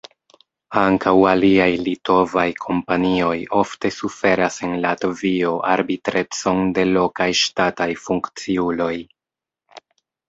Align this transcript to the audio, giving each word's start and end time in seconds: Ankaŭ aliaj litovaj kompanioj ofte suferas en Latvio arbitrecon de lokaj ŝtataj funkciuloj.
Ankaŭ 0.83 1.11
aliaj 1.31 1.67
litovaj 1.87 2.45
kompanioj 2.63 3.35
ofte 3.59 3.93
suferas 3.97 4.57
en 4.69 4.73
Latvio 4.87 5.53
arbitrecon 5.75 6.65
de 6.79 6.87
lokaj 6.97 7.31
ŝtataj 7.45 7.91
funkciuloj. 8.07 8.93